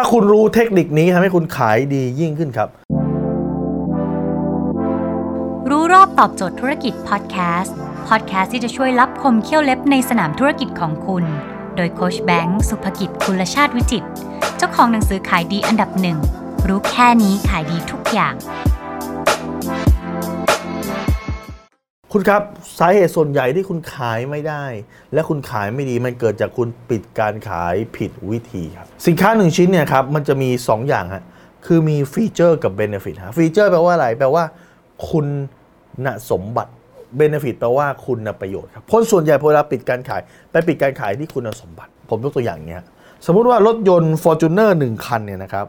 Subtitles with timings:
[0.00, 2.68] ถ้าคุณรู้เทคนิคนี้ทำให้คุณขายดียิ่งขึ้นครับ
[5.70, 7.74] รู้รอบตอบโจทย์ธุรกิจพอดแคสต์
[8.08, 11.24] พอดแคสต์ที่จะช่วยรับคมเขี้ยวเล็บในสนามธุรกิจของคุณ
[11.76, 14.04] โดยโคชแบงค์สุภกิจคุลชาติวิจิต
[14.56, 16.18] เจ้าของหนังสือขายดีอันดับหนึ่ง
[16.68, 18.34] รู้แค่นี้ขายดีทุกอย่าง
[22.12, 22.42] คุณครับ
[22.78, 24.64] สาเหตุส่วนใหญ่ที่คุณขายไม่ได้
[25.14, 31.24] และคุณขายไม่ดีมันเกิดจากคุณปิดการขายผิดวิธีครับสินค้าหนึ่งชิ้นเนี่ยครับมันจะมี 2 อย่างฮะ
[31.66, 34.44] คือมี feature กับ benefit ฮะ feature แปลว่าอะไรแปลว่า
[35.10, 35.26] คุ
[36.04, 36.72] ณสมบัติ
[37.16, 40.20] benefit แปลว่าคุณประโยชน์ครับคนส่วนใหญ่พอเวลาปิดการขาย
[40.50, 42.82] ไปปิดการขายที่คุณสมบัติ ผมยกตัวอย่างเนี้ย
[43.26, 45.66] สมมุติว่ารถยนต์ Fortuner หนึ่งคันเนี่ยนะครับ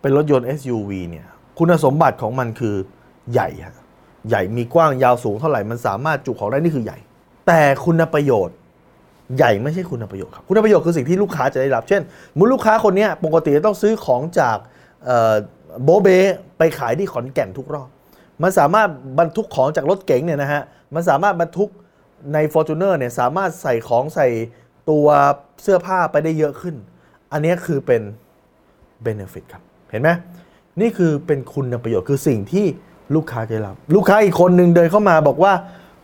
[0.00, 1.26] เป็นรถยนต์ SUV เนี่ย
[1.58, 2.74] คุณสมบัติของมันคือ
[3.32, 3.76] ใหญ่ฮะ
[4.28, 6.98] ใหญ่มีกว้างยาวสูงเท่าไหร่มันสามารถจุของได้นี่คือใหญ่
[7.46, 8.56] แต่คุณประโยชน์
[9.36, 12.02] ใหญ่ไม่ใช่คุณประโยชน์ครับคุณประโยชน์คือสิ่งที่ลูกค้าจะได้รับ เช่น
[12.38, 14.56] มุลูกค้าคนนี้ปกติจะต้องซื้อของจาก
[15.84, 16.08] โบเบ
[16.58, 17.88] ไปขายที่ขอนแก่นทุกรอบ
[18.42, 20.62] มันสามารถบรรทุกของจากรถเก๋งเนี่ยนะฮะ
[20.94, 21.70] มันสามารถบรรทุก
[22.32, 24.28] ใน f o r t u n e r เนี่ยสามารถใส่ของใส่
[24.90, 25.06] ตัว
[25.62, 26.74] เสื้อผ้าไปได้เยอะขึ้น
[27.32, 28.02] อันนี้คือเป็น
[29.06, 30.10] benefit ครับ เห็นไหม
[30.80, 32.66] นี่คือเป็นคุณประโยชน์คือสิ่งที่
[33.14, 35.52] ลูกค้าใจรับ ลูกค้าอีกคนหนึ่งเดินเข้ามาบอกว่า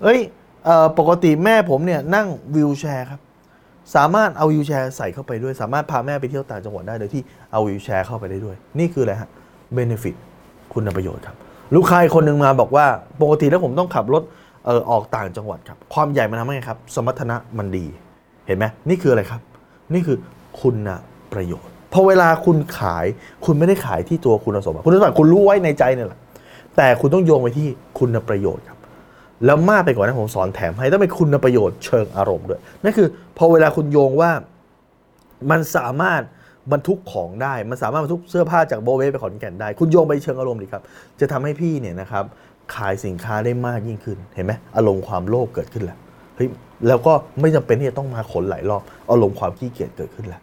[0.02, 0.20] เอ้ย
[0.68, 2.26] อปกติแม่ผมเนี่ยนั่ง
[2.56, 3.20] วิวแชร์ครับ
[3.94, 9.28] สามารถเอาวิวแชร์ใส่เข้าไปด้วย สามารถพาแม่ไปเที่ยวต่างจังหวัดได้โดยที่เอาวิวแชร์เข้าไปได้ด้วย นี่คืออะไรฮะ
[9.72, 10.14] เบนฟิต
[10.72, 11.36] คุณประโยชน์ครับ
[11.76, 12.86] ลูกค้าอีกคนหนึ่งมาบอกว่า
[13.22, 14.22] ปกติแล้วผมต้องขับรถ
[14.66, 17.84] เออออกต่างจังหวัดครับ ความใหญ่มันทำให้ไงครับ สมรรถนะมันดี
[18.46, 19.40] เห็นไหมนี่คืออะไรครับ
[19.94, 20.16] นี่คือ
[20.60, 20.76] คุณ
[21.32, 23.06] ประโยชน์พอเวลาคุณขาย
[23.44, 26.18] คุณไม่ได้ขายที่ตัวคุณสมบัติคุณสมบัติคุณรู้ไว้ในใจเนี่ยแหละ
[26.76, 27.68] แต่คุณต้องโยงไปที่
[27.98, 28.78] คุณประโยชน์ครับ
[29.44, 34.30] แล้วมากไปกว่านั้นผมสอนแถมให้ต้องเป็นคุณประโยชน์เชิงอารมณ์ด้วยนั่นคือพอเวลาคุณโยงว่า
[35.50, 36.22] มันสามารถ
[36.72, 40.82] บรรทุกของได้ มันสามารถบรรทุกเสื้อผ้าจากโบเวไปขอนแก่นได้ คุณโยงไปเชิงอารมณ์ดีครับ
[41.20, 42.24] จะทำให้พี่เนี่ยนะครับ
[42.74, 45.98] ขายสินค้าได้มากยิ่งขึ้น เห็นไหมอารมณ์ความโลภเกิดขึ้นแล้ว
[46.36, 46.48] เฮ้ย
[46.88, 50.42] แล้วก็ไม่จำเป็นที่จะต้องมาขนหลายรอบ อารมณ์ความขี้เกียจเกิดขึ้นแล้ว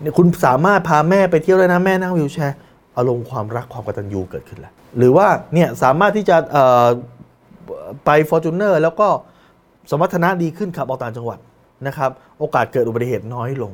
[0.00, 2.56] เนี่ยคุณสามารถพาแม่ไปเที่ยวได้นะ แม่นั่งวิวแชร์
[2.98, 6.86] อารมณ์ความรักความกตัญญูเกิดขึ้นแล้วหรือว่าเนี่ยสามารถที่จะเอ่อ
[8.04, 9.08] ไป f o r t u n e r แล้วก็
[9.90, 11.38] สมรรถนะดีขึ้นขับออกต่างจังหวัด
[11.86, 13.72] นะครับ โอกาสเกิดอุบัติเหตุน้อยลง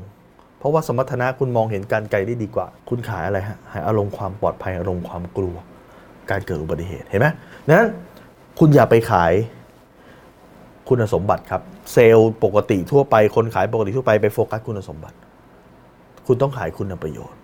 [0.59, 5.57] เพราะว่าสมรรถนะคุณมองเห็นการไกลได้ดีกว่า คุณขายอะไรฮะขายอารมณ์ความปลอดภัยอารมณ์ความกลัว
[6.31, 7.27] การเกิดอุบัติเหตุเห็นไหม
[7.67, 7.89] ดังนั้น
[8.59, 9.33] คุณอย่าไปขาย
[10.89, 11.63] คุณสมบัติครับ
[11.93, 15.17] เซลล์ปกติทั่วไปคนขายปกติทั่วไปไปโฟกัสคุณสมบัติ
[16.27, 17.39] คุณต้องขายคุณประโยชน์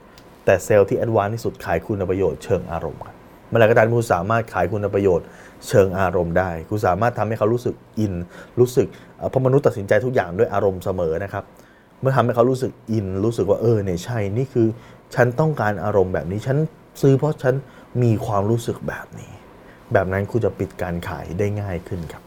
[0.44, 3.16] แต่เซลล์ที่แอดวานที่สุดขายคุณประโยชน์เชิงอารมณ์ครับ
[3.48, 5.26] เมื่อไรก็ตามคุณสามารถขายคุณประโยชน์
[5.69, 8.14] เชิงอารมณ์ได้ คุณสามารถทำให้เขารู้สึกอิน
[8.60, 8.86] รู้สึก
[9.16, 11.44] เอ่อเพราะมนุษย์ตัดสินใจทุกอย่างด้วยอารมณ์เสมอนะครับ
[12.00, 14.69] เมื่อทำให้เขารู้สึกอิน รู้สึกว่าเออเนี่ยใช่นี่คือ
[15.14, 16.56] ฉันต้องการอารมณ์แบบนี้ฉัน
[17.02, 17.54] ซื้อเพราะฉัน
[18.02, 19.32] มีความรู้สึกแบบนี้
[19.92, 22.22] แบบนั้นคุณจะปิดการขายได้ง่ายขึ้นครับ